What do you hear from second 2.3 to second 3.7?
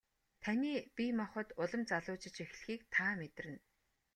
эхлэхийг та мэдэрнэ.